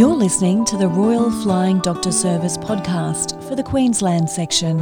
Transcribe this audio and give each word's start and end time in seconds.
You're 0.00 0.16
listening 0.16 0.64
to 0.64 0.78
the 0.78 0.88
Royal 0.88 1.30
Flying 1.30 1.78
Doctor 1.80 2.10
Service 2.10 2.56
podcast 2.56 3.38
for 3.46 3.54
the 3.54 3.62
Queensland 3.62 4.30
section. 4.30 4.78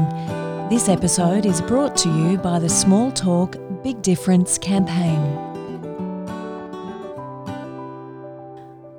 This 0.70 0.88
episode 0.88 1.44
is 1.44 1.60
brought 1.60 1.96
to 1.96 2.08
you 2.08 2.38
by 2.38 2.60
the 2.60 2.68
Small 2.68 3.10
Talk 3.10 3.56
Big 3.82 4.00
Difference 4.00 4.58
campaign. 4.58 5.18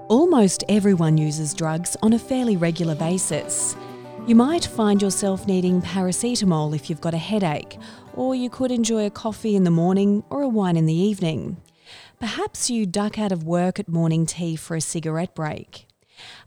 Almost 0.10 0.66
everyone 0.68 1.18
uses 1.18 1.54
drugs 1.54 1.96
on 2.02 2.12
a 2.12 2.20
fairly 2.20 2.58
regular 2.58 2.96
basis. 2.96 3.78
You 4.28 4.36
might 4.36 4.66
find 4.66 5.02
yourself 5.02 5.48
needing 5.48 5.82
paracetamol 5.82 6.76
if 6.76 6.90
you've 6.90 7.00
got 7.00 7.14
a 7.14 7.18
headache, 7.18 7.78
or 8.14 8.36
you 8.36 8.50
could 8.50 8.74
enjoy 8.74 9.06
a 9.06 9.10
coffee 9.10 9.56
in 9.56 9.64
the 9.64 9.72
morning 9.72 10.26
or 10.30 10.42
a 10.42 10.50
wine 10.50 10.76
in 10.76 10.86
the 10.86 10.94
evening. 10.94 11.62
Perhaps 12.20 12.70
you 12.70 12.86
duck 12.86 13.18
out 13.18 13.32
of 13.32 13.46
work 13.46 13.80
at 13.80 13.88
morning 13.88 14.26
tea 14.26 14.58
for 14.58 14.76
a 14.76 14.82
cigarette 14.82 15.34
break. 15.34 15.86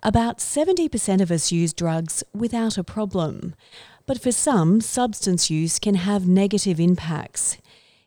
About 0.03 0.39
70% 0.39 1.21
of 1.21 1.31
us 1.31 1.53
use 1.53 1.73
drugs 1.73 2.25
without 2.35 2.79
a 2.79 2.85
problem, 2.85 3.55
but 4.07 4.21
for 4.21 4.33
some, 4.33 4.81
substance 4.81 5.51
use 5.51 5.79
can 5.79 5.95
have 5.95 6.27
negative 6.27 6.81
impacts. 6.81 7.59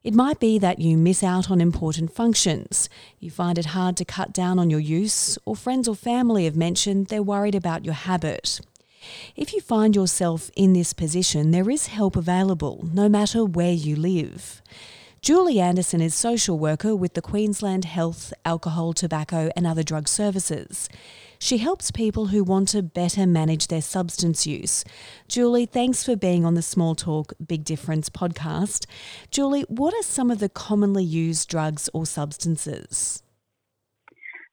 It 0.04 0.14
might 0.14 0.40
be 0.40 0.60
that 0.60 0.80
you 0.80 0.98
miss 0.98 1.24
out 1.24 1.50
on 1.50 1.60
important 1.60 2.14
functions, 2.14 2.90
you 3.20 3.32
find 3.32 3.58
it 3.58 3.68
hard 3.68 3.98
to 3.98 4.06
cut 4.06 4.34
down 4.34 4.60
on 4.60 4.70
your 4.70 4.80
use, 4.80 5.38
or 5.46 5.56
friends 5.56 5.88
or 5.88 5.96
family 5.96 6.46
have 6.46 6.56
mentioned 6.56 7.08
they're 7.08 7.24
worried 7.24 7.56
about 7.56 7.86
your 7.86 7.96
habit. 7.96 8.60
If 9.36 9.54
you 9.54 9.62
find 9.62 9.96
yourself 9.96 10.52
in 10.56 10.74
this 10.74 10.94
position, 10.94 11.52
there 11.52 11.70
is 11.70 11.88
help 11.88 12.16
available, 12.16 12.88
no 12.94 13.10
matter 13.10 13.44
where 13.44 13.72
you 13.72 13.96
live. 13.96 14.62
Julie 15.22 15.60
Anderson 15.60 16.02
is 16.02 16.14
social 16.14 16.60
worker 16.60 16.96
with 16.96 17.16
the 17.16 17.22
Queensland 17.22 17.86
Health, 17.86 18.32
Alcohol, 18.46 18.94
Tobacco 18.94 19.50
and 19.56 19.66
Other 19.66 19.82
Drug 19.82 20.08
Services. 20.08 20.88
She 21.40 21.58
helps 21.58 21.92
people 21.92 22.28
who 22.28 22.44
want 22.44 22.70
to 22.70 22.82
better 22.82 23.26
manage 23.26 23.68
their 23.68 23.82
substance 23.82 24.48
use. 24.48 24.84
Julie, 25.28 25.66
thanks 25.66 26.04
for 26.04 26.16
being 26.16 26.46
on 26.46 26.56
the 26.56 26.62
Small 26.62 26.96
Talk 26.96 27.34
Big 27.46 27.64
Difference 27.64 28.10
podcast. 28.10 28.86
Julie, 29.32 29.66
what 29.68 29.94
are 29.94 30.04
some 30.04 30.32
of 30.32 30.40
the 30.40 30.50
commonly 30.50 31.04
used 31.04 31.50
drugs 31.50 31.90
or 31.94 32.06
substances? 32.06 33.22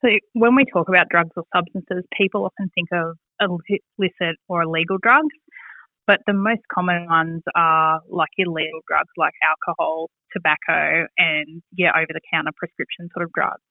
So, 0.05 0.09
when 0.33 0.57
we 0.57 0.65
talk 0.73 0.89
about 0.89 1.09
drugs 1.09 1.31
or 1.37 1.45
substances, 1.55 2.05
people 2.17 2.45
often 2.45 2.71
think 2.75 2.89
of 2.93 3.17
illicit 3.41 4.37
or 4.49 4.63
illegal 4.63 4.99
drugs, 5.01 5.35
but 6.07 6.21
the 6.27 6.33
most 6.33 6.63
common 6.73 7.07
ones 7.07 7.43
are 7.55 8.01
like 8.09 8.31
illegal 8.37 8.81
drugs 8.89 9.11
like 9.17 9.35
alcohol, 9.43 10.11
tobacco, 10.33 11.07
and 11.17 11.63
yeah, 11.77 11.93
over 11.97 12.09
the 12.09 12.21
counter 12.33 12.51
prescription 12.57 13.09
sort 13.15 13.25
of 13.25 13.33
drugs. 13.33 13.63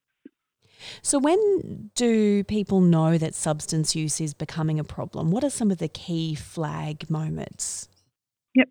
So, 1.02 1.20
when 1.20 1.92
do 1.96 2.44
people 2.44 2.82
know 2.82 3.18
that 3.18 3.36
substance 3.36 3.96
use 3.96 4.22
is 4.22 4.34
becoming 4.34 4.80
a 4.80 4.84
problem? 4.84 5.32
What 5.32 5.44
are 5.44 5.50
some 5.50 5.72
of 5.72 5.78
the 5.78 5.88
key 5.88 6.36
flag 6.36 7.10
moments? 7.10 7.90
Yep. 8.56 8.68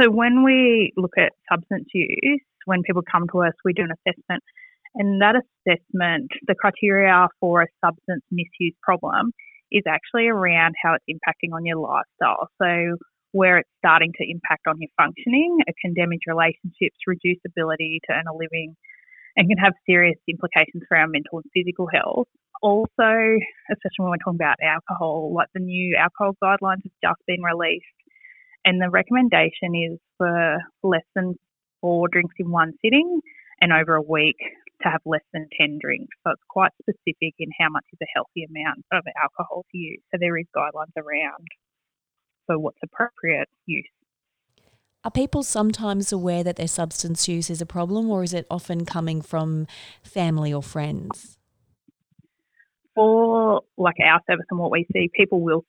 So, 0.00 0.10
when 0.10 0.44
we 0.44 0.92
look 0.96 1.12
at 1.18 1.32
substance 1.50 1.86
use, 1.92 2.40
when 2.64 2.82
people 2.82 3.02
come 3.10 3.26
to 3.32 3.42
us, 3.42 3.52
we 3.64 3.72
do 3.72 3.82
an 3.82 3.90
assessment. 3.90 4.42
And 4.94 5.22
that 5.22 5.36
assessment, 5.36 6.30
the 6.46 6.54
criteria 6.54 7.28
for 7.40 7.62
a 7.62 7.66
substance 7.84 8.22
misuse 8.30 8.74
problem 8.82 9.32
is 9.70 9.82
actually 9.88 10.28
around 10.28 10.74
how 10.82 10.94
it's 10.94 11.04
impacting 11.08 11.54
on 11.54 11.64
your 11.64 11.78
lifestyle. 11.78 12.48
So, 12.60 12.96
where 13.32 13.58
it's 13.58 13.70
starting 13.78 14.12
to 14.18 14.30
impact 14.30 14.66
on 14.68 14.76
your 14.78 14.90
functioning, 14.96 15.58
it 15.66 15.74
can 15.80 15.94
damage 15.94 16.20
relationships, 16.26 17.00
reduce 17.06 17.40
ability 17.46 18.00
to 18.04 18.12
earn 18.12 18.28
a 18.28 18.36
living, 18.36 18.76
and 19.36 19.48
can 19.48 19.58
have 19.58 19.74
serious 19.86 20.18
implications 20.28 20.82
for 20.88 20.96
our 20.96 21.06
mental 21.06 21.38
and 21.38 21.50
physical 21.54 21.88
health. 21.92 22.28
Also, 22.62 23.38
especially 23.70 23.98
when 23.98 24.10
we're 24.10 24.24
talking 24.24 24.38
about 24.38 24.56
alcohol, 24.62 25.32
like 25.34 25.48
the 25.54 25.60
new 25.60 25.96
alcohol 25.96 26.36
guidelines 26.42 26.82
have 26.84 26.92
just 27.02 27.20
been 27.26 27.42
released, 27.42 27.84
and 28.64 28.80
the 28.80 28.90
recommendation 28.90 29.74
is 29.74 29.98
for 30.18 30.58
less 30.82 31.06
than 31.16 31.34
four 31.80 32.08
drinks 32.08 32.34
in 32.38 32.50
one 32.50 32.72
sitting 32.84 33.20
and 33.60 33.72
over 33.72 33.96
a 33.96 34.02
week 34.02 34.36
to 34.82 34.88
have 34.88 35.00
less 35.04 35.24
than 35.32 35.48
10 35.60 35.78
drinks. 35.80 36.14
So 36.24 36.32
it's 36.32 36.42
quite 36.48 36.72
specific 36.80 37.34
in 37.38 37.50
how 37.58 37.68
much 37.70 37.84
is 37.92 37.98
a 38.02 38.12
healthy 38.14 38.44
amount 38.44 38.84
of 38.92 39.02
alcohol 39.22 39.64
to 39.72 39.78
use. 39.78 40.00
So 40.10 40.18
there 40.20 40.36
is 40.38 40.46
guidelines 40.56 40.96
around 40.96 41.46
for 42.46 42.58
what's 42.58 42.78
appropriate 42.82 43.48
use. 43.66 43.86
Are 45.04 45.10
people 45.10 45.42
sometimes 45.42 46.12
aware 46.12 46.44
that 46.44 46.54
their 46.56 46.68
substance 46.68 47.26
use 47.26 47.50
is 47.50 47.60
a 47.60 47.66
problem, 47.66 48.08
or 48.08 48.22
is 48.22 48.32
it 48.32 48.46
often 48.48 48.84
coming 48.84 49.20
from 49.20 49.66
family 50.04 50.52
or 50.54 50.62
friends? 50.62 51.38
For 52.94 53.62
like 53.76 53.96
our 53.98 54.20
service 54.30 54.46
and 54.50 54.60
what 54.60 54.70
we 54.70 54.86
see, 54.92 55.10
people 55.12 55.40
will 55.40 55.64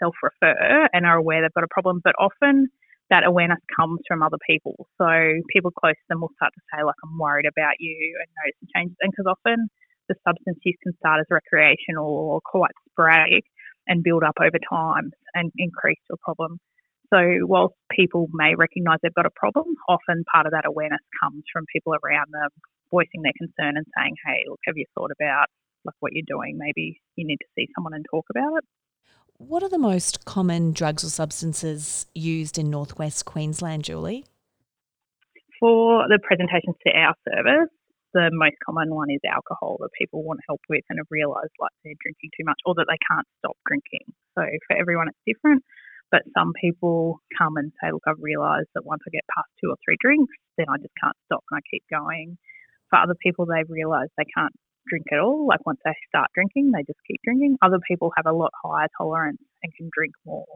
self 0.00 0.14
refer 0.20 0.88
and 0.92 1.06
are 1.06 1.16
aware 1.16 1.42
they've 1.42 1.54
got 1.54 1.62
a 1.62 1.70
problem, 1.70 2.00
but 2.02 2.14
often 2.18 2.68
that 3.10 3.24
awareness 3.24 3.60
comes 3.78 4.00
from 4.08 4.20
other 4.20 4.38
people. 4.50 4.88
So 4.98 5.06
people 5.52 5.70
close 5.70 5.94
to 5.94 6.06
them 6.08 6.22
will 6.22 6.32
start 6.34 6.52
to 6.54 6.60
say, 6.74 6.82
like, 6.82 6.96
I'm 7.04 7.16
worried 7.18 7.46
about 7.46 7.78
you 7.78 8.18
and 8.18 8.28
notice 8.42 8.58
the 8.62 8.68
changes. 8.74 8.96
And 9.00 9.12
because 9.12 9.30
often 9.30 9.68
the 10.08 10.16
substance 10.26 10.58
use 10.64 10.76
can 10.82 10.96
start 10.96 11.20
as 11.20 11.26
recreational 11.30 12.08
or 12.08 12.40
quite 12.44 12.72
sporadic 12.90 13.44
and 13.86 14.02
build 14.02 14.24
up 14.24 14.34
over 14.40 14.58
time 14.68 15.12
and 15.34 15.52
increase 15.56 15.98
to 16.08 16.14
a 16.14 16.24
problem. 16.24 16.58
So, 17.12 17.20
whilst 17.44 17.74
people 17.90 18.28
may 18.32 18.54
recognise 18.54 18.96
they've 19.02 19.14
got 19.14 19.26
a 19.26 19.36
problem, 19.36 19.74
often 19.86 20.24
part 20.32 20.46
of 20.46 20.52
that 20.52 20.64
awareness 20.64 21.02
comes 21.22 21.44
from 21.52 21.66
people 21.70 21.92
around 21.92 22.32
them 22.32 22.48
voicing 22.90 23.20
their 23.22 23.36
concern 23.36 23.76
and 23.76 23.86
saying, 23.96 24.16
"Hey, 24.24 24.44
look, 24.48 24.60
have 24.64 24.76
you 24.76 24.86
thought 24.94 25.10
about 25.12 25.46
like 25.84 25.94
what 26.00 26.12
you're 26.12 26.24
doing? 26.26 26.56
Maybe 26.56 27.00
you 27.16 27.26
need 27.26 27.38
to 27.38 27.48
see 27.54 27.68
someone 27.74 27.92
and 27.92 28.06
talk 28.10 28.24
about 28.30 28.56
it." 28.58 28.64
What 29.36 29.62
are 29.62 29.68
the 29.68 29.78
most 29.78 30.24
common 30.24 30.72
drugs 30.72 31.04
or 31.04 31.08
substances 31.08 32.06
used 32.14 32.58
in 32.58 32.70
northwest 32.70 33.26
Queensland, 33.26 33.84
Julie? 33.84 34.24
For 35.60 36.08
the 36.08 36.18
presentations 36.22 36.76
to 36.86 36.92
our 36.96 37.14
service, 37.28 37.68
the 38.14 38.30
most 38.32 38.56
common 38.64 38.94
one 38.94 39.10
is 39.10 39.20
alcohol 39.28 39.76
that 39.80 39.90
people 39.98 40.22
want 40.22 40.40
help 40.46 40.60
with 40.68 40.84
and 40.88 40.98
have 40.98 41.06
realised 41.10 41.52
like 41.60 41.72
they're 41.84 41.94
drinking 42.00 42.30
too 42.38 42.44
much 42.44 42.60
or 42.64 42.74
that 42.74 42.86
they 42.88 42.98
can't 43.10 43.26
stop 43.38 43.56
drinking. 43.66 44.06
So 44.34 44.42
for 44.66 44.76
everyone, 44.76 45.08
it's 45.08 45.18
different. 45.26 45.62
But 46.12 46.28
some 46.36 46.52
people 46.60 47.18
come 47.40 47.56
and 47.56 47.72
say, 47.80 47.90
look, 47.90 48.04
I've 48.06 48.20
realised 48.20 48.68
that 48.76 48.84
once 48.84 49.00
I 49.08 49.10
get 49.10 49.24
past 49.34 49.48
two 49.58 49.72
or 49.72 49.80
three 49.82 49.96
drinks, 49.98 50.32
then 50.58 50.68
I 50.68 50.76
just 50.76 50.92
can't 51.02 51.16
stop 51.24 51.42
and 51.50 51.56
I 51.58 51.62
keep 51.72 51.82
going. 51.90 52.36
For 52.90 53.00
other 53.00 53.16
people, 53.16 53.46
they've 53.48 53.68
realised 53.68 54.12
they 54.20 54.28
can't 54.36 54.52
drink 54.86 55.06
at 55.10 55.18
all. 55.18 55.48
Like 55.48 55.64
once 55.64 55.80
they 55.84 55.96
start 56.06 56.28
drinking, 56.34 56.70
they 56.70 56.84
just 56.84 57.00
keep 57.08 57.20
drinking. 57.24 57.56
Other 57.64 57.80
people 57.88 58.12
have 58.16 58.26
a 58.28 58.36
lot 58.36 58.52
higher 58.62 58.92
tolerance 59.00 59.40
and 59.64 59.72
can 59.74 59.88
drink 59.96 60.12
more. 60.26 60.46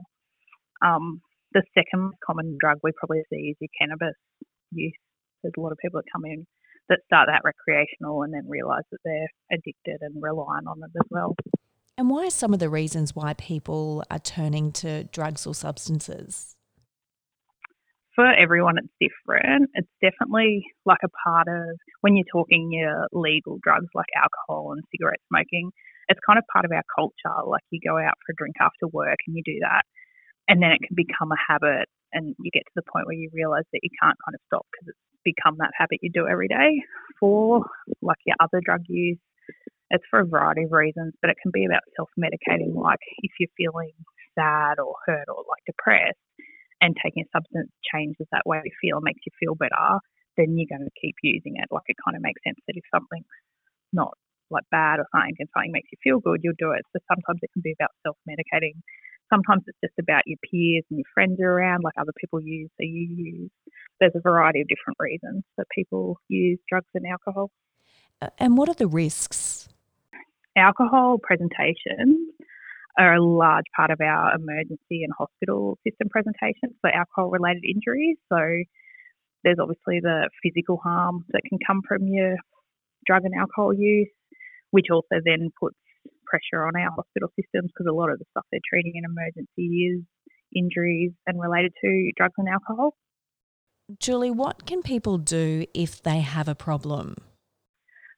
Um, 0.85 1.23
the 1.53 1.63
second 1.73 2.13
common 2.21 2.59
drug 2.61 2.79
we 2.83 2.93
probably 2.93 3.23
see 3.33 3.57
is 3.57 3.57
your 3.61 3.73
cannabis 3.81 4.17
use. 4.73 4.93
There's 5.43 5.57
a 5.57 5.61
lot 5.61 5.73
of 5.73 5.79
people 5.81 6.01
that 6.01 6.13
come 6.13 6.27
in 6.27 6.47
that 6.89 7.01
start 7.07 7.29
that 7.33 7.43
recreational 7.45 8.23
and 8.23 8.35
then 8.35 8.45
realise 8.49 8.85
that 8.93 9.01
they're 9.05 9.33
addicted 9.51 9.99
and 10.03 10.23
reliant 10.23 10.69
on 10.69 10.79
it 10.85 10.93
as 10.95 11.07
well. 11.11 11.35
And 11.99 12.11
why 12.11 12.27
are 12.27 12.31
some 12.31 12.53
of 12.53 12.61
the 12.61 12.69
reasons 12.69 13.17
why 13.17 13.33
people 13.35 14.05
are 14.11 14.19
turning 14.19 14.71
to 14.73 15.05
drugs 15.05 15.47
or 15.47 15.55
substances? 15.55 16.57
For 18.15 18.31
everyone, 18.33 18.77
it's 18.79 18.93
different. 19.01 19.71
It's 19.75 19.89
definitely 20.03 20.65
like 20.85 21.01
a 21.05 21.09
part 21.25 21.49
of 21.49 21.79
when 22.03 22.17
you're 22.17 22.29
talking 22.31 22.71
your 22.71 23.07
legal 23.13 23.59
drugs 23.63 23.89
like 23.95 24.07
alcohol 24.17 24.73
and 24.73 24.83
cigarette 24.91 25.21
smoking, 25.29 25.71
it's 26.09 26.21
kind 26.27 26.39
of 26.39 26.45
part 26.53 26.65
of 26.65 26.73
our 26.73 26.85
culture. 26.95 27.45
Like 27.47 27.63
you 27.71 27.81
go 27.81 27.99
out 27.99 28.15
for 28.25 28.33
a 28.33 28.37
drink 28.37 28.57
after 28.61 28.89
work 28.89 29.19
and 29.27 29.37
you 29.37 29.43
do 29.45 29.59
that, 29.61 29.83
and 30.49 30.63
then 30.63 30.73
it 30.73 30.81
can 30.87 30.95
become 30.95 31.33
a 31.33 31.41
habit, 31.49 31.89
and 32.13 32.35
you 32.39 32.51
get 32.53 32.65
to 32.65 32.77
the 32.77 32.89
point 32.91 33.07
where 33.07 33.17
you 33.17 33.31
realize 33.33 33.65
that 33.73 33.81
you 33.83 33.91
can't 34.01 34.17
kind 34.25 34.35
of 34.35 34.41
stop 34.47 34.67
because 34.73 34.95
it's 34.95 35.05
become 35.25 35.57
that 35.59 35.73
habit 35.77 35.99
you 36.03 36.11
do 36.13 36.29
every 36.29 36.49
day. 36.49 36.81
For 37.21 37.65
like 38.01 38.19
your 38.25 38.37
other 38.41 38.61
drug 38.65 38.83
use, 38.89 39.19
it's 39.91 40.05
for 40.11 40.21
a 40.21 40.27
variety 40.27 40.65
of 40.65 40.73
reasons, 40.73 41.15
but 41.21 41.31
it 41.31 41.37
can 41.43 41.51
be 41.53 41.65
about 41.65 41.83
self 41.97 42.11
medicating. 42.19 42.75
Like 42.75 43.01
if 43.23 43.33
you're 43.39 43.53
feeling 43.57 43.93
sad 44.39 44.79
or 44.79 44.95
hurt 45.07 45.29
or 45.29 45.45
like 45.49 45.63
depressed, 45.67 46.19
and 46.81 46.97
taking 47.03 47.25
a 47.25 47.31
substance 47.33 47.71
changes 47.93 48.27
that 48.33 48.45
way 48.45 48.61
you 48.65 48.73
feel, 48.81 49.01
makes 49.01 49.21
you 49.25 49.33
feel 49.41 49.55
better, 49.55 50.01
then 50.37 50.57
you're 50.57 50.69
going 50.69 50.85
to 50.85 51.01
keep 51.01 51.17
using 51.23 51.57
it. 51.57 51.69
Like 51.71 51.89
it 51.89 51.97
kind 52.05 52.17
of 52.17 52.23
makes 52.23 52.41
sense 52.45 52.61
that 52.67 52.77
if 52.77 52.85
something's 52.93 53.25
not 53.93 54.13
like 54.51 54.65
bad 54.71 55.01
or 55.01 55.07
something 55.11 55.35
and 55.39 55.49
something 55.55 55.73
makes 55.73 55.89
you 55.91 55.99
feel 56.05 56.21
good, 56.21 56.41
you'll 56.43 56.59
do 56.59 56.73
it. 56.73 56.85
So 56.93 57.01
sometimes 57.09 57.41
it 57.43 57.51
can 57.53 57.63
be 57.63 57.75
about 57.79 57.91
self 58.05 58.17
medicating. 58.29 58.77
Sometimes 59.33 59.65
it's 59.67 59.79
just 59.83 59.99
about 59.99 60.23
your 60.27 60.39
peers 60.45 60.85
and 60.91 61.01
your 61.01 61.11
friends 61.13 61.41
are 61.41 61.51
around, 61.51 61.83
like 61.83 61.99
other 61.99 62.15
people 62.21 62.41
use, 62.41 62.71
so 62.77 62.85
you 62.85 63.09
use. 63.11 63.51
There's 63.99 64.15
a 64.15 64.21
variety 64.21 64.61
of 64.61 64.69
different 64.69 64.99
reasons 65.01 65.43
that 65.57 65.67
people 65.75 66.21
use 66.29 66.61
drugs 66.69 66.87
and 66.95 67.07
alcohol. 67.11 67.51
And 68.39 68.57
what 68.57 68.69
are 68.69 68.75
the 68.75 68.87
risks 68.87 69.56
alcohol 70.57 71.19
presentations 71.23 72.33
are 72.99 73.15
a 73.15 73.23
large 73.23 73.67
part 73.77 73.91
of 73.91 74.01
our 74.01 74.35
emergency 74.35 75.05
and 75.05 75.13
hospital 75.17 75.79
system 75.87 76.09
presentations 76.09 76.75
for 76.81 76.91
alcohol 76.91 77.31
related 77.31 77.63
injuries. 77.65 78.17
So 78.33 78.39
there's 79.45 79.59
obviously 79.61 80.01
the 80.01 80.31
physical 80.43 80.79
harm 80.83 81.25
that 81.31 81.43
can 81.49 81.59
come 81.67 81.83
from 81.87 82.09
your 82.09 82.37
drug 83.07 83.25
and 83.25 83.35
alcohol 83.35 83.75
use, 83.75 84.09
which 84.71 84.87
also 84.91 85.21
then 85.25 85.51
puts 85.61 85.77
pressure 86.27 86.65
on 86.67 86.75
our 86.75 86.91
hospital 86.91 87.29
systems 87.39 87.71
because 87.71 87.87
a 87.89 87.95
lot 87.95 88.11
of 88.11 88.19
the 88.19 88.25
stuff 88.31 88.45
they're 88.51 88.61
treating 88.69 88.95
in 88.97 89.05
emergency 89.05 89.95
is 89.95 90.03
injuries 90.55 91.13
and 91.27 91.41
related 91.41 91.73
to 91.85 92.11
drugs 92.17 92.35
and 92.39 92.49
alcohol. 92.49 92.97
Julie, 94.01 94.31
what 94.31 94.67
can 94.67 94.83
people 94.83 95.19
do 95.19 95.65
if 95.75 96.03
they 96.03 96.21
have 96.21 96.49
a 96.49 96.55
problem? 96.55 97.15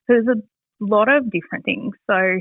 There's 0.06 0.26
a 0.26 0.40
lot 0.80 1.08
of 1.08 1.30
different 1.30 1.64
things. 1.64 1.94
So, 2.08 2.38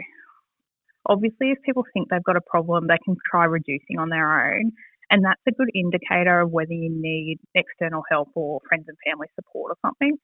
obviously, 1.07 1.51
if 1.51 1.59
people 1.65 1.83
think 1.93 2.09
they've 2.09 2.23
got 2.23 2.35
a 2.35 2.45
problem, 2.49 2.87
they 2.87 2.97
can 3.03 3.15
try 3.29 3.45
reducing 3.45 3.99
on 3.99 4.09
their 4.09 4.53
own. 4.53 4.71
And 5.09 5.23
that's 5.23 5.41
a 5.47 5.51
good 5.51 5.69
indicator 5.73 6.41
of 6.41 6.51
whether 6.51 6.73
you 6.73 6.89
need 6.91 7.39
external 7.55 8.03
help 8.11 8.29
or 8.35 8.59
friends 8.67 8.85
and 8.87 8.97
family 9.05 9.27
support 9.35 9.71
or 9.71 9.77
something. 9.81 10.17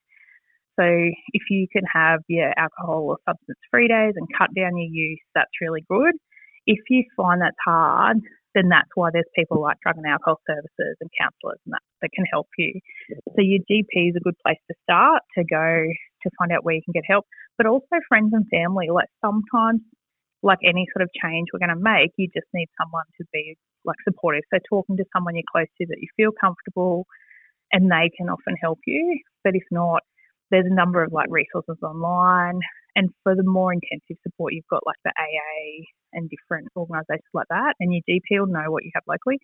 So 0.80 0.84
if 0.84 1.44
you 1.50 1.68
can 1.72 1.84
have 1.94 2.20
your 2.28 2.52
alcohol 2.58 3.08
or 3.08 3.18
substance 3.30 3.60
free 3.72 3.88
days 3.88 4.14
and 4.16 4.28
cut 4.38 4.50
down 4.56 4.76
your 4.76 4.90
use, 4.92 5.22
that's 5.36 5.62
really 5.62 5.86
good. 5.88 6.16
If 6.66 6.80
you 6.90 7.04
find 7.16 7.42
that's 7.42 7.56
hard, 7.64 8.18
then 8.56 8.70
that's 8.70 8.90
why 8.96 9.10
there's 9.12 9.30
people 9.36 9.62
like 9.62 9.78
drug 9.82 9.98
and 9.98 10.06
alcohol 10.06 10.40
services 10.48 10.98
and 11.02 11.10
counsellors 11.20 11.60
and 11.66 11.74
that 11.74 11.84
that 12.02 12.12
can 12.14 12.26
help 12.32 12.48
you. 12.58 12.80
So 13.36 13.42
your 13.42 13.60
GP 13.70 14.10
is 14.10 14.16
a 14.16 14.24
good 14.24 14.38
place 14.46 14.60
to 14.70 14.76
start 14.84 15.24
to 15.38 15.44
go 15.44 15.88
to 16.24 16.32
find 16.38 16.52
out 16.52 16.64
where 16.64 16.76
you 16.76 16.82
can 16.84 16.94
get 16.94 17.04
help, 17.08 17.26
but 17.58 17.68
also 17.68 18.00
friends 18.08 18.32
and 18.34 18.46
family. 18.50 18.88
Like 18.90 19.10
sometimes, 19.24 19.82
like 20.42 20.60
any 20.64 20.86
sort 20.92 21.04
of 21.04 21.10
change 21.22 21.48
we're 21.54 21.64
going 21.64 21.76
to 21.76 21.80
make, 21.80 22.12
you 22.18 22.28
just 22.34 22.48
need 22.54 22.68
someone 22.80 23.08
to 23.18 23.26
be 23.32 23.56
like 23.86 23.98
supportive. 24.08 24.44
So 24.54 24.60
talking 24.70 24.98
to 24.98 25.06
someone 25.16 25.36
you're 25.36 25.48
close 25.52 25.72
to 25.80 25.88
that 25.88 26.00
you 26.00 26.08
feel 26.16 26.32
comfortable, 26.32 27.06
and 27.72 27.92
they 27.92 28.12
can 28.16 28.30
often 28.30 28.56
help 28.62 28.80
you. 28.86 29.20
But 29.44 29.56
if 29.56 29.64
not, 29.72 30.02
there's 30.52 30.70
a 30.70 30.74
number 30.74 31.04
of 31.04 31.12
like 31.12 31.28
resources 31.30 31.78
online. 31.82 32.60
And 32.96 33.10
for 33.24 33.36
the 33.36 33.44
more 33.44 33.74
intensive 33.74 34.22
support, 34.22 34.54
you've 34.54 34.70
got 34.70 34.86
like 34.86 35.02
the 35.04 35.12
AA 35.18 35.90
and 36.14 36.30
different 36.30 36.68
organisations 36.78 37.34
like 37.34 37.48
that. 37.50 37.74
And 37.80 37.92
your 37.92 38.04
GP 38.08 38.40
will 38.40 38.54
know 38.54 38.70
what 38.70 38.84
you 38.84 38.92
have 38.94 39.04
locally. 39.08 39.40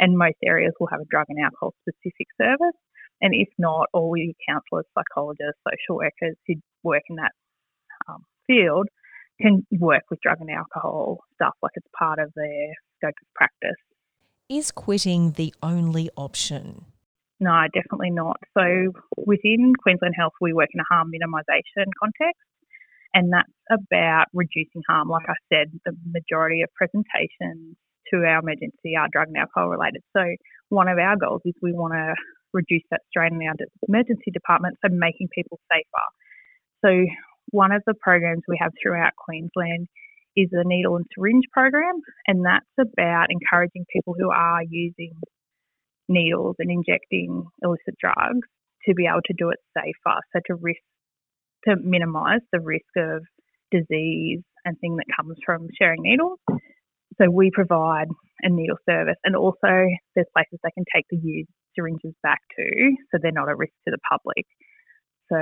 And 0.00 0.16
most 0.16 0.40
areas 0.44 0.72
will 0.80 0.88
have 0.90 1.00
a 1.00 1.10
drug 1.10 1.26
and 1.28 1.38
alcohol 1.44 1.74
specific 1.86 2.26
service. 2.40 2.78
And 3.24 3.32
if 3.34 3.48
not, 3.58 3.88
all 3.94 4.14
your 4.18 4.34
counsellors, 4.46 4.84
psychologists, 4.92 5.58
social 5.64 5.96
workers 5.96 6.36
who 6.46 6.56
work 6.82 7.02
in 7.08 7.16
that 7.16 7.32
um, 8.06 8.22
field 8.46 8.86
can 9.40 9.66
work 9.72 10.02
with 10.10 10.20
drug 10.20 10.36
and 10.40 10.50
alcohol 10.50 11.20
stuff 11.34 11.54
like 11.62 11.72
it's 11.74 11.88
part 11.98 12.18
of 12.18 12.30
their 12.36 12.68
scope 12.98 13.14
of 13.20 13.34
practice. 13.34 13.80
Is 14.50 14.70
quitting 14.70 15.32
the 15.32 15.54
only 15.62 16.10
option? 16.18 16.84
No, 17.40 17.64
definitely 17.72 18.10
not. 18.10 18.36
So 18.56 18.92
within 19.16 19.72
Queensland 19.82 20.14
Health, 20.16 20.34
we 20.42 20.52
work 20.52 20.68
in 20.74 20.80
a 20.80 20.94
harm 20.94 21.10
minimisation 21.10 21.86
context, 21.98 22.44
and 23.14 23.32
that's 23.32 23.48
about 23.70 24.26
reducing 24.34 24.82
harm. 24.86 25.08
Like 25.08 25.26
I 25.28 25.34
said, 25.50 25.72
the 25.86 25.96
majority 26.12 26.60
of 26.60 26.68
presentations 26.74 27.76
to 28.12 28.18
our 28.18 28.40
emergency 28.40 28.96
are 28.98 29.08
drug 29.10 29.28
and 29.28 29.38
alcohol 29.38 29.70
related. 29.70 30.02
So 30.14 30.22
one 30.68 30.88
of 30.88 30.98
our 30.98 31.16
goals 31.16 31.40
is 31.46 31.54
we 31.62 31.72
want 31.72 31.94
to 31.94 32.14
reduce 32.54 32.82
that 32.90 33.02
strain 33.10 33.34
in 33.34 33.48
our 33.48 33.54
emergency 33.88 34.30
department, 34.32 34.78
so 34.80 34.88
making 34.90 35.28
people 35.34 35.60
safer. 35.70 36.06
So 36.84 37.04
one 37.50 37.72
of 37.72 37.82
the 37.86 37.94
programs 38.00 38.42
we 38.48 38.58
have 38.60 38.72
throughout 38.80 39.12
Queensland 39.16 39.88
is 40.36 40.48
the 40.50 40.64
needle 40.64 40.96
and 40.96 41.04
syringe 41.14 41.44
program, 41.52 42.00
and 42.26 42.44
that's 42.44 42.66
about 42.78 43.26
encouraging 43.30 43.84
people 43.92 44.14
who 44.18 44.30
are 44.30 44.62
using 44.68 45.12
needles 46.08 46.56
and 46.58 46.70
injecting 46.70 47.44
illicit 47.62 47.96
drugs 48.00 48.48
to 48.86 48.94
be 48.94 49.06
able 49.06 49.22
to 49.24 49.34
do 49.36 49.50
it 49.50 49.58
safer. 49.76 50.18
So 50.32 50.40
to 50.46 50.54
risk 50.60 50.80
to 51.66 51.76
minimise 51.82 52.40
the 52.52 52.60
risk 52.60 52.92
of 52.96 53.22
disease 53.70 54.42
and 54.64 54.78
thing 54.80 54.96
that 54.96 55.06
comes 55.16 55.36
from 55.46 55.66
sharing 55.78 56.02
needles. 56.02 56.38
So 57.20 57.30
we 57.30 57.50
provide 57.52 58.08
a 58.42 58.50
needle 58.50 58.76
service 58.88 59.16
and 59.24 59.36
also 59.36 59.86
there's 60.14 60.26
places 60.34 60.58
they 60.62 60.70
can 60.74 60.84
take 60.94 61.06
the 61.10 61.16
used 61.16 61.48
syringes 61.74 62.14
back 62.22 62.40
to 62.56 62.96
so 63.10 63.18
they're 63.20 63.32
not 63.32 63.48
a 63.48 63.56
risk 63.56 63.72
to 63.86 63.90
the 63.90 63.98
public. 64.10 64.46
So 65.30 65.38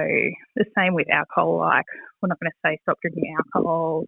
the 0.57 0.65
same 0.77 0.95
with 0.95 1.11
alcohol, 1.11 1.59
like 1.59 1.85
we're 2.21 2.29
not 2.29 2.39
going 2.41 2.51
to 2.53 2.59
say 2.65 2.79
stop 2.83 2.99
drinking 3.03 3.35
alcohol, 3.37 4.05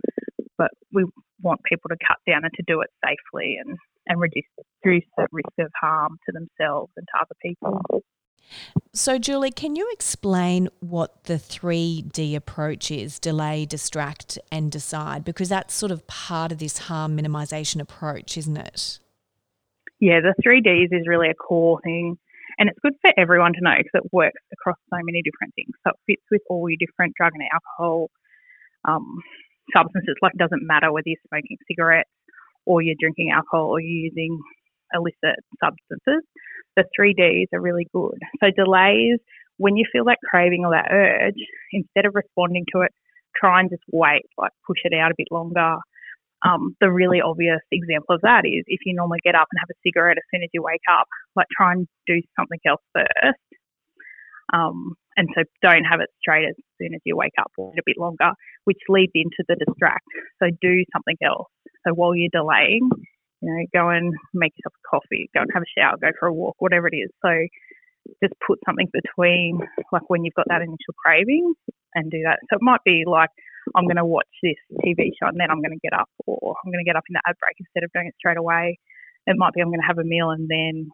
but 0.57 0.71
we 0.93 1.05
want 1.43 1.61
people 1.65 1.89
to 1.89 1.97
cut 2.07 2.19
down 2.27 2.45
and 2.45 2.53
to 2.55 2.63
do 2.67 2.81
it 2.81 2.91
safely 3.05 3.59
and, 3.65 3.77
and 4.07 4.21
reduce, 4.21 4.45
reduce 4.85 5.09
the 5.17 5.27
risk 5.33 5.51
of 5.59 5.71
harm 5.81 6.17
to 6.27 6.33
themselves 6.33 6.93
and 6.97 7.07
to 7.07 7.21
other 7.21 7.35
people. 7.43 8.03
So, 8.93 9.19
Julie, 9.19 9.51
can 9.51 9.75
you 9.75 9.89
explain 9.93 10.69
what 10.81 11.25
the 11.25 11.35
3D 11.35 12.37
approach 12.37 12.91
is 12.91 13.19
delay, 13.19 13.67
distract, 13.67 14.39
and 14.53 14.71
decide? 14.71 15.25
Because 15.25 15.49
that's 15.49 15.75
sort 15.75 15.91
of 15.91 16.07
part 16.07 16.53
of 16.53 16.59
this 16.59 16.79
harm 16.79 17.17
minimisation 17.17 17.81
approach, 17.81 18.37
isn't 18.37 18.57
it? 18.57 19.01
Yeah, 20.05 20.21
the 20.21 20.35
3Ds 20.45 20.93
is 20.93 21.09
really 21.09 21.31
a 21.31 21.35
core 21.35 21.81
thing. 21.83 22.19
And 22.59 22.69
it's 22.69 22.79
good 22.83 22.93
for 23.01 23.11
everyone 23.17 23.55
to 23.55 23.61
know 23.63 23.73
because 23.79 24.05
it 24.05 24.13
works 24.13 24.43
across 24.53 24.77
so 24.91 24.99
many 25.03 25.23
different 25.25 25.55
things. 25.57 25.73
So 25.83 25.91
it 25.91 26.01
fits 26.21 26.27
with 26.31 26.43
all 26.51 26.69
your 26.69 26.77
different 26.79 27.15
drug 27.17 27.33
and 27.35 27.43
alcohol 27.49 28.11
um, 28.85 29.23
substances. 29.75 30.17
Like 30.21 30.35
it 30.35 30.39
doesn't 30.39 30.67
matter 30.67 30.93
whether 30.93 31.09
you're 31.09 31.25
smoking 31.29 31.57
cigarettes 31.67 32.11
or 32.67 32.83
you're 32.83 33.01
drinking 33.01 33.33
alcohol 33.33 33.71
or 33.73 33.81
you're 33.81 34.13
using 34.13 34.39
illicit 34.93 35.41
substances. 35.59 36.23
The 36.77 36.85
three 36.95 37.15
Ds 37.15 37.49
are 37.55 37.61
really 37.63 37.89
good. 37.95 38.19
So 38.45 38.51
delays, 38.55 39.19
when 39.57 39.77
you 39.77 39.87
feel 39.91 40.05
that 40.05 40.19
craving 40.29 40.65
or 40.67 40.73
that 40.73 40.93
urge, 40.93 41.41
instead 41.73 42.05
of 42.05 42.15
responding 42.15 42.67
to 42.75 42.83
it, 42.83 42.93
try 43.35 43.61
and 43.61 43.71
just 43.71 43.83
wait, 43.91 44.27
like 44.37 44.53
push 44.67 44.79
it 44.85 44.93
out 44.95 45.13
a 45.13 45.15
bit 45.17 45.29
longer. 45.31 45.77
Um, 46.45 46.77
the 46.81 46.93
really 46.93 47.21
obvious 47.25 47.61
example 47.73 48.15
of 48.15 48.21
that 48.21 48.45
is 48.45 48.65
if 48.67 48.81
you 48.85 48.95
normally 48.95 49.21
get 49.25 49.35
up 49.35 49.49
and 49.51 49.59
have 49.59 49.73
a 49.73 49.81
cigarette 49.81 50.19
as 50.19 50.29
soon 50.33 50.43
as 50.43 50.51
you 50.53 50.63
wake 50.63 50.85
up, 50.91 51.09
like 51.37 51.47
try 51.57 51.73
and 51.73 51.89
do 52.07 52.21
something 52.39 52.61
else 52.67 52.83
first. 52.93 53.41
Um, 54.53 54.95
and 55.17 55.29
so 55.35 55.45
don't 55.63 55.85
have 55.85 56.01
it 56.01 56.11
straight 56.21 56.45
as 56.45 56.55
soon 56.81 56.95
as 56.95 57.01
you 57.05 57.17
wake 57.17 57.33
up, 57.41 57.51
wait 57.57 57.79
a 57.79 57.87
bit 57.87 57.97
longer, 57.99 58.33
which 58.65 58.79
leads 58.89 59.13
into 59.15 59.43
the 59.49 59.57
distract. 59.57 60.05
So 60.43 60.51
do 60.61 60.85
something 60.93 61.17
else. 61.25 61.49
So 61.87 61.95
while 61.95 62.15
you're 62.15 62.29
delaying, 62.33 62.91
you 63.41 63.49
know, 63.49 63.65
go 63.73 63.89
and 63.89 64.13
make 64.35 64.53
yourself 64.57 64.75
a 64.77 64.89
coffee, 64.89 65.31
go 65.35 65.41
and 65.41 65.51
have 65.55 65.63
a 65.63 65.81
shower, 65.81 65.97
go 66.01 66.13
for 66.19 66.29
a 66.29 66.33
walk, 66.35 66.57
whatever 66.59 66.89
it 66.89 66.97
is. 66.97 67.11
So 67.25 67.31
just 68.23 68.35
put 68.47 68.59
something 68.67 68.89
between, 68.93 69.61
like 69.93 70.09
when 70.09 70.25
you've 70.25 70.35
got 70.35 70.47
that 70.49 70.61
initial 70.61 70.95
craving 71.03 71.55
and 71.95 72.11
do 72.11 72.21
that. 72.25 72.41
So 72.51 72.57
it 72.57 72.63
might 72.63 72.85
be 72.85 73.05
like, 73.07 73.31
I'm 73.75 73.85
going 73.85 73.97
to 73.97 74.05
watch 74.05 74.31
this 74.43 74.61
TV 74.85 75.11
show 75.17 75.29
and 75.29 75.41
then 75.41 75.51
I'm 75.51 75.61
going 75.61 75.77
to 75.77 75.83
get 75.83 75.97
up, 75.97 76.09
or 76.27 76.55
I'm 76.65 76.71
going 76.71 76.85
to 76.85 76.89
get 76.89 76.97
up 76.97 77.05
in 77.09 77.15
the 77.15 77.23
ad 77.27 77.37
break 77.41 77.57
instead 77.59 77.85
of 77.85 77.93
doing 77.93 78.09
it 78.09 78.15
straight 78.19 78.37
away. 78.37 78.79
It 79.27 79.37
might 79.37 79.55
be 79.55 79.61
I'm 79.61 79.73
going 79.73 79.81
to 79.81 79.87
have 79.87 79.99
a 79.99 80.05
meal 80.05 80.31
and 80.31 80.49
then, 80.49 80.91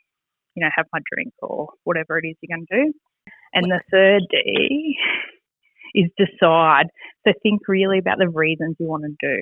you 0.55 0.61
know, 0.62 0.71
have 0.75 0.87
my 0.93 1.00
drink 1.12 1.35
or 1.43 1.69
whatever 1.85 2.19
it 2.19 2.27
is 2.27 2.37
you're 2.41 2.57
going 2.57 2.67
to 2.71 2.77
do. 2.77 2.93
And 3.53 3.67
the 3.67 3.83
third 3.91 4.23
D 4.31 4.97
is 5.95 6.11
decide. 6.17 6.87
So 7.27 7.35
think 7.43 7.67
really 7.67 7.99
about 7.99 8.19
the 8.19 8.31
reasons 8.31 8.77
you 8.79 8.87
want 8.87 9.05
to 9.05 9.15
do 9.19 9.39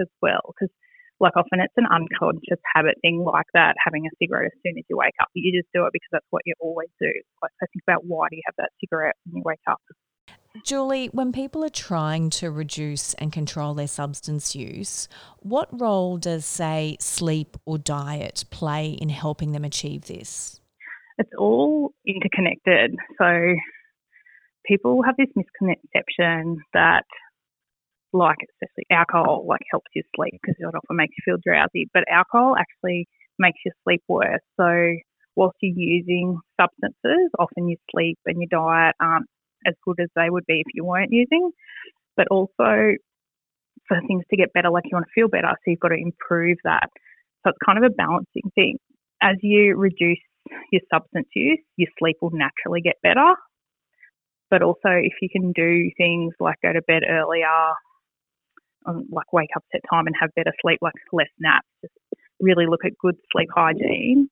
as 0.00 0.10
well. 0.20 0.42
Because, 0.50 0.74
like, 1.20 1.36
often 1.36 1.62
it's 1.62 1.78
an 1.78 1.86
unconscious 1.86 2.58
habit 2.74 2.98
thing 3.02 3.22
like 3.22 3.46
that, 3.54 3.78
having 3.78 4.06
a 4.06 4.16
cigarette 4.18 4.50
as 4.50 4.58
soon 4.66 4.74
as 4.78 4.84
you 4.90 4.96
wake 4.98 5.14
up. 5.22 5.28
You 5.34 5.54
just 5.54 5.70
do 5.72 5.86
it 5.86 5.94
because 5.94 6.10
that's 6.10 6.30
what 6.30 6.42
you 6.44 6.54
always 6.58 6.90
do. 6.98 7.12
Like, 7.42 7.52
so 7.60 7.66
think 7.70 7.86
about 7.86 8.02
why 8.04 8.26
do 8.30 8.36
you 8.36 8.42
have 8.46 8.58
that 8.58 8.74
cigarette 8.82 9.14
when 9.24 9.38
you 9.38 9.42
wake 9.46 9.62
up. 9.70 9.78
Julie, 10.64 11.08
when 11.08 11.32
people 11.32 11.64
are 11.64 11.70
trying 11.70 12.30
to 12.30 12.50
reduce 12.50 13.14
and 13.14 13.32
control 13.32 13.74
their 13.74 13.88
substance 13.88 14.54
use, 14.54 15.08
what 15.40 15.68
role 15.80 16.16
does, 16.18 16.46
say, 16.46 16.96
sleep 17.00 17.56
or 17.66 17.78
diet 17.78 18.44
play 18.50 18.90
in 18.90 19.08
helping 19.08 19.52
them 19.52 19.64
achieve 19.64 20.06
this? 20.06 20.60
It's 21.18 21.30
all 21.36 21.92
interconnected. 22.06 22.94
So 23.18 23.54
people 24.64 25.02
have 25.04 25.16
this 25.16 25.28
misconception 25.34 26.58
that 26.72 27.04
like 28.12 28.36
especially 28.54 28.84
alcohol 28.90 29.44
like 29.48 29.62
helps 29.70 29.90
you 29.94 30.02
sleep 30.14 30.38
because 30.40 30.54
it 30.58 30.64
often 30.64 30.96
makes 30.96 31.14
you 31.16 31.22
feel 31.24 31.40
drowsy 31.42 31.88
but 31.94 32.04
alcohol 32.10 32.54
actually 32.58 33.08
makes 33.38 33.58
your 33.64 33.72
sleep 33.84 34.02
worse 34.06 34.42
so 34.60 34.94
whilst 35.34 35.56
you're 35.62 35.72
using 35.74 36.38
substances 36.60 37.30
often 37.38 37.68
your 37.68 37.78
sleep 37.90 38.18
and 38.26 38.36
your 38.36 38.48
diet 38.50 38.94
aren't 39.00 39.26
as 39.66 39.74
good 39.84 39.98
as 40.00 40.08
they 40.16 40.30
would 40.30 40.44
be 40.46 40.60
if 40.60 40.66
you 40.74 40.84
weren't 40.84 41.12
using 41.12 41.50
but 42.16 42.26
also 42.28 42.96
for 43.88 44.00
things 44.06 44.24
to 44.30 44.36
get 44.36 44.52
better 44.52 44.70
like 44.70 44.84
you 44.84 44.94
want 44.94 45.06
to 45.06 45.20
feel 45.20 45.28
better 45.28 45.48
so 45.50 45.70
you've 45.70 45.80
got 45.80 45.88
to 45.88 45.96
improve 45.96 46.58
that. 46.64 46.88
So 47.44 47.50
it's 47.50 47.58
kind 47.64 47.78
of 47.78 47.84
a 47.84 47.94
balancing 47.94 48.50
thing. 48.54 48.78
As 49.22 49.36
you 49.42 49.76
reduce 49.76 50.18
your 50.72 50.82
substance 50.92 51.28
use 51.34 51.60
your 51.76 51.88
sleep 51.98 52.16
will 52.20 52.32
naturally 52.32 52.80
get 52.80 52.96
better. 53.02 53.34
But 54.50 54.62
also 54.62 54.90
if 54.90 55.14
you 55.20 55.28
can 55.30 55.52
do 55.52 55.90
things 55.96 56.34
like 56.40 56.56
go 56.62 56.72
to 56.72 56.82
bed 56.82 57.02
earlier, 57.08 57.46
um, 58.86 59.06
like 59.10 59.32
wake 59.32 59.50
up 59.56 59.64
set 59.72 59.80
time 59.90 60.06
and 60.06 60.16
have 60.20 60.30
better 60.34 60.52
sleep, 60.60 60.78
like 60.82 60.94
less 61.12 61.30
naps, 61.38 61.66
just 61.80 61.94
really 62.40 62.66
look 62.66 62.84
at 62.84 62.92
good 63.00 63.16
sleep 63.32 63.48
hygiene, 63.54 64.28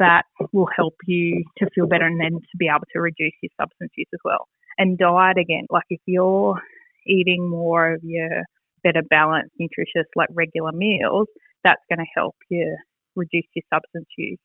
that 0.00 0.24
will 0.52 0.68
help 0.76 0.94
you 1.06 1.44
to 1.58 1.68
feel 1.74 1.86
better 1.86 2.06
and 2.06 2.20
then 2.20 2.32
to 2.32 2.56
be 2.58 2.68
able 2.68 2.86
to 2.92 3.00
reduce 3.00 3.32
your 3.42 3.50
substance 3.60 3.92
use 3.96 4.08
as 4.12 4.20
well. 4.24 4.48
And 4.78 4.98
diet 4.98 5.38
again, 5.38 5.66
like 5.70 5.84
if 5.90 6.00
you're 6.06 6.60
eating 7.06 7.48
more 7.48 7.94
of 7.94 8.00
your 8.02 8.42
better 8.82 9.02
balanced, 9.08 9.52
nutritious, 9.60 10.08
like 10.16 10.28
regular 10.32 10.72
meals, 10.72 11.28
that's 11.64 11.82
going 11.88 11.98
to 12.00 12.10
help 12.16 12.34
you 12.48 12.76
reduce 13.16 13.46
your 13.54 13.64
substance 13.72 14.08
use 14.18 14.38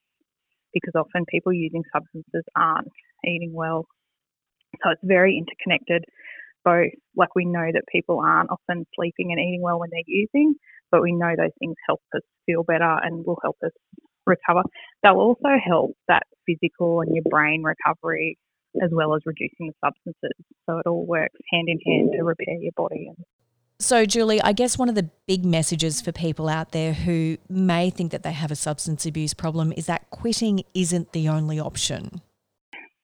because 0.73 0.93
often 0.95 1.25
people 1.29 1.53
using 1.53 1.83
substances 1.93 2.43
aren't 2.55 2.91
eating 3.25 3.53
well. 3.53 3.85
So 4.83 4.91
it's 4.91 5.01
very 5.03 5.37
interconnected. 5.37 6.03
Both, 6.65 6.91
like 7.15 7.35
we 7.35 7.45
know 7.45 7.69
that 7.71 7.83
people 7.91 8.19
aren't 8.19 8.49
often 8.49 8.85
sleeping 8.95 9.31
and 9.31 9.39
eating 9.39 9.61
well 9.61 9.79
when 9.79 9.89
they're 9.91 10.01
using, 10.05 10.55
but 10.91 11.01
we 11.01 11.13
know 11.13 11.33
those 11.37 11.55
things 11.59 11.75
help 11.87 12.01
us 12.15 12.21
feel 12.45 12.63
better 12.63 12.99
and 13.03 13.25
will 13.25 13.39
help 13.43 13.57
us 13.63 13.71
recover. 14.25 14.63
They'll 15.05 15.17
also 15.17 15.49
help 15.63 15.95
that 16.07 16.23
physical 16.47 17.01
and 17.01 17.13
your 17.13 17.23
brain 17.29 17.61
recovery 17.61 18.39
as 18.81 18.89
well 18.91 19.13
as 19.13 19.21
reducing 19.23 19.67
the 19.67 19.73
substances. 19.85 20.31
So 20.67 20.79
it 20.79 20.87
all 20.87 21.05
works 21.05 21.37
hand 21.53 21.69
in 21.69 21.79
hand 21.85 22.13
to 22.17 22.23
repair 22.23 22.55
your 22.59 22.71
body. 22.75 23.11
So, 23.77 24.05
Julie, 24.05 24.41
I 24.41 24.51
guess 24.53 24.79
one 24.79 24.89
of 24.89 24.95
the 24.95 25.09
big 25.27 25.45
messages 25.45 26.01
for 26.01 26.11
people 26.11 26.49
out 26.49 26.71
there 26.71 26.93
who 26.93 27.37
may 27.49 27.91
think 27.91 28.11
that 28.13 28.23
they 28.23 28.31
have 28.31 28.49
a 28.49 28.55
substance 28.55 29.05
abuse 29.05 29.35
problem 29.35 29.73
is 29.77 29.85
that 29.85 30.09
quitting 30.09 30.63
isn't 30.73 31.11
the 31.11 31.27
only 31.29 31.59
option. 31.59 32.21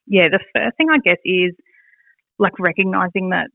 Yeah, 0.08 0.30
the 0.30 0.40
first 0.56 0.78
thing 0.78 0.88
I 0.92 0.98
guess 1.04 1.18
is 1.24 1.54
like 2.40 2.58
recognizing 2.58 3.30
that 3.30 3.50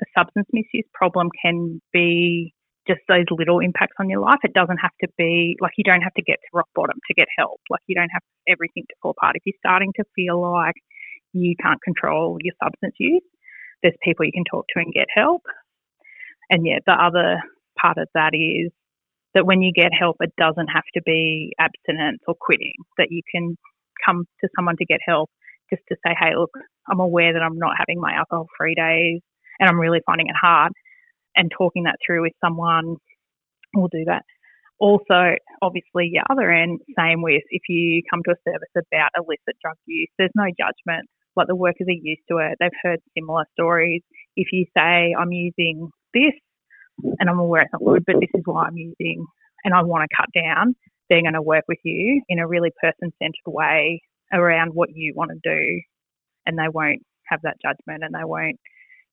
a 0.00 0.06
substance 0.18 0.46
misuse 0.52 0.86
problem 0.94 1.28
can 1.44 1.82
be 1.92 2.54
just 2.90 3.00
those 3.08 3.30
little 3.30 3.60
impacts 3.60 3.96
on 4.00 4.10
your 4.10 4.20
life. 4.20 4.42
It 4.42 4.52
doesn't 4.52 4.78
have 4.78 4.96
to 5.02 5.08
be 5.16 5.56
like 5.60 5.72
you 5.76 5.84
don't 5.84 6.02
have 6.02 6.14
to 6.14 6.22
get 6.22 6.38
to 6.42 6.48
rock 6.52 6.66
bottom 6.74 6.98
to 7.06 7.14
get 7.14 7.28
help. 7.38 7.60
Like 7.70 7.82
you 7.86 7.94
don't 7.94 8.10
have 8.12 8.22
everything 8.48 8.84
to 8.88 8.94
fall 9.00 9.14
apart. 9.16 9.36
If 9.36 9.42
you're 9.46 9.62
starting 9.64 9.92
to 9.96 10.04
feel 10.16 10.42
like 10.42 10.74
you 11.32 11.54
can't 11.62 11.80
control 11.82 12.38
your 12.40 12.54
substance 12.62 12.94
use, 12.98 13.22
there's 13.82 13.94
people 14.02 14.26
you 14.26 14.32
can 14.34 14.44
talk 14.50 14.66
to 14.74 14.80
and 14.80 14.92
get 14.92 15.06
help. 15.14 15.42
And 16.50 16.66
yeah, 16.66 16.78
the 16.84 16.92
other 16.92 17.38
part 17.80 17.98
of 17.98 18.08
that 18.14 18.34
is 18.34 18.72
that 19.34 19.46
when 19.46 19.62
you 19.62 19.72
get 19.72 19.92
help, 19.96 20.16
it 20.20 20.32
doesn't 20.36 20.68
have 20.74 20.88
to 20.94 21.02
be 21.06 21.52
abstinence 21.58 22.18
or 22.26 22.34
quitting, 22.38 22.74
that 22.98 23.08
you 23.10 23.22
can 23.32 23.56
come 24.04 24.24
to 24.40 24.48
someone 24.56 24.76
to 24.78 24.84
get 24.84 24.98
help 25.06 25.30
just 25.72 25.82
to 25.88 25.96
say, 26.04 26.14
hey, 26.18 26.34
look, 26.36 26.50
I'm 26.90 26.98
aware 26.98 27.32
that 27.32 27.42
I'm 27.42 27.58
not 27.58 27.76
having 27.78 28.00
my 28.00 28.12
alcohol 28.12 28.48
free 28.58 28.74
days 28.74 29.20
and 29.60 29.68
I'm 29.68 29.78
really 29.78 30.00
finding 30.04 30.26
it 30.26 30.34
hard. 30.40 30.72
And 31.36 31.50
talking 31.56 31.84
that 31.84 31.96
through 32.04 32.22
with 32.22 32.32
someone 32.44 32.96
will 33.74 33.88
do 33.88 34.04
that. 34.06 34.22
Also, 34.78 35.36
obviously, 35.62 36.10
your 36.12 36.24
other 36.30 36.50
end, 36.50 36.80
same 36.98 37.22
with 37.22 37.42
if 37.50 37.62
you 37.68 38.02
come 38.10 38.22
to 38.24 38.32
a 38.32 38.50
service 38.50 38.70
about 38.74 39.10
illicit 39.16 39.56
drug 39.62 39.76
use, 39.86 40.08
there's 40.18 40.30
no 40.34 40.46
judgment. 40.58 41.08
Like 41.36 41.46
the 41.46 41.54
workers 41.54 41.86
are 41.86 41.92
used 41.92 42.22
to 42.30 42.38
it, 42.38 42.56
they've 42.58 42.70
heard 42.82 42.98
similar 43.16 43.44
stories. 43.52 44.02
If 44.36 44.48
you 44.52 44.64
say, 44.76 45.14
I'm 45.16 45.32
using 45.32 45.90
this 46.12 46.32
and 47.18 47.28
I'm 47.30 47.38
aware 47.38 47.62
it's 47.62 47.72
not 47.72 47.84
good, 47.84 48.04
but 48.06 48.16
this 48.20 48.30
is 48.34 48.42
why 48.44 48.64
I'm 48.64 48.76
using 48.76 49.24
and 49.64 49.74
I 49.74 49.82
want 49.82 50.08
to 50.08 50.16
cut 50.16 50.28
down, 50.34 50.74
they're 51.08 51.22
going 51.22 51.34
to 51.34 51.42
work 51.42 51.64
with 51.68 51.78
you 51.84 52.22
in 52.28 52.38
a 52.38 52.46
really 52.46 52.70
person 52.80 53.12
centered 53.22 53.46
way 53.46 54.02
around 54.32 54.70
what 54.74 54.90
you 54.94 55.12
want 55.14 55.30
to 55.30 55.38
do. 55.42 55.80
And 56.46 56.58
they 56.58 56.68
won't 56.72 57.02
have 57.26 57.40
that 57.42 57.56
judgment 57.62 58.02
and 58.02 58.14
they 58.14 58.24
won't 58.24 58.58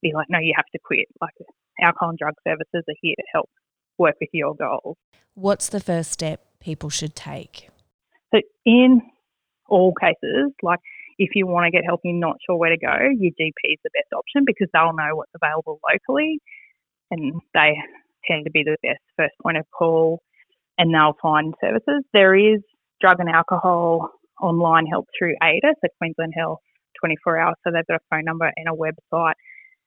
be 0.01 0.13
like, 0.13 0.27
no, 0.29 0.39
you 0.39 0.53
have 0.55 0.65
to 0.73 0.79
quit. 0.83 1.07
Like 1.21 1.33
alcohol 1.81 2.09
and 2.09 2.17
drug 2.17 2.33
services 2.47 2.83
are 2.87 2.95
here 3.01 3.15
to 3.17 3.23
help 3.33 3.49
work 3.97 4.15
with 4.19 4.29
your 4.33 4.55
goals. 4.55 4.97
What's 5.33 5.69
the 5.69 5.79
first 5.79 6.11
step 6.11 6.45
people 6.59 6.89
should 6.89 7.15
take? 7.15 7.69
So, 8.33 8.41
in 8.65 9.01
all 9.69 9.93
cases, 9.99 10.51
like 10.61 10.79
if 11.17 11.31
you 11.33 11.47
want 11.47 11.65
to 11.65 11.71
get 11.71 11.85
help 11.85 12.01
and 12.03 12.17
you're 12.17 12.27
not 12.27 12.37
sure 12.45 12.57
where 12.57 12.69
to 12.69 12.77
go, 12.77 12.93
your 13.17 13.31
GP 13.31 13.53
is 13.63 13.79
the 13.83 13.89
best 13.93 14.13
option 14.15 14.43
because 14.45 14.67
they'll 14.73 14.93
know 14.93 15.15
what's 15.15 15.31
available 15.35 15.79
locally 15.91 16.39
and 17.11 17.41
they 17.53 17.75
tend 18.29 18.45
to 18.45 18.51
be 18.51 18.63
the 18.63 18.77
best 18.83 18.99
first 19.15 19.33
point 19.41 19.57
of 19.57 19.65
call 19.77 20.21
and 20.77 20.93
they'll 20.93 21.17
find 21.21 21.53
services. 21.61 22.03
There 22.13 22.35
is 22.35 22.61
drug 23.01 23.19
and 23.19 23.29
alcohol 23.29 24.11
online 24.41 24.85
help 24.85 25.07
through 25.17 25.35
ADIS, 25.41 25.75
so 25.81 25.87
Queensland 25.99 26.33
Health 26.37 26.59
24 26.99 27.39
hours. 27.39 27.55
So 27.63 27.71
they've 27.73 27.85
got 27.87 27.95
a 27.95 28.05
phone 28.09 28.25
number 28.25 28.51
and 28.55 28.67
a 28.67 28.71
website, 28.71 29.33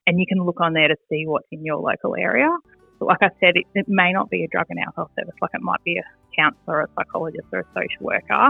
and 0.07 0.19
you 0.19 0.25
can 0.27 0.43
look 0.43 0.59
on 0.61 0.73
there 0.73 0.87
to 0.87 0.95
see 1.09 1.25
what's 1.25 1.47
in 1.51 1.63
your 1.63 1.77
local 1.77 2.15
area. 2.15 2.49
But 2.99 3.07
like 3.07 3.21
I 3.21 3.29
said, 3.39 3.55
it, 3.55 3.65
it 3.73 3.85
may 3.87 4.13
not 4.13 4.29
be 4.29 4.43
a 4.43 4.47
drug 4.47 4.67
and 4.69 4.79
alcohol 4.79 5.09
service, 5.17 5.35
like 5.41 5.51
it 5.53 5.61
might 5.61 5.83
be 5.83 5.97
a 5.97 6.03
counsellor, 6.35 6.81
a 6.81 6.87
psychologist, 6.95 7.47
or 7.51 7.59
a 7.59 7.65
social 7.73 8.05
worker 8.05 8.49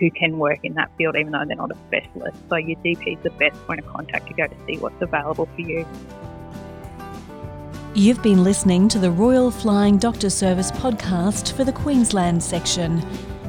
who 0.00 0.10
can 0.10 0.38
work 0.38 0.58
in 0.64 0.74
that 0.74 0.90
field, 0.96 1.16
even 1.16 1.32
though 1.32 1.44
they're 1.46 1.56
not 1.56 1.70
a 1.70 1.76
specialist. 1.86 2.36
So 2.48 2.56
your 2.56 2.78
GP 2.80 3.18
is 3.18 3.22
the 3.22 3.30
best 3.30 3.56
point 3.66 3.80
of 3.80 3.86
contact 3.86 4.26
to 4.28 4.34
go 4.34 4.46
to 4.46 4.56
see 4.66 4.78
what's 4.78 5.00
available 5.00 5.46
for 5.54 5.60
you. 5.60 5.86
You've 7.94 8.22
been 8.22 8.42
listening 8.42 8.88
to 8.88 8.98
the 8.98 9.10
Royal 9.10 9.50
Flying 9.50 9.98
Doctor 9.98 10.30
Service 10.30 10.72
podcast 10.72 11.52
for 11.52 11.62
the 11.62 11.72
Queensland 11.72 12.42
section. 12.42 13.02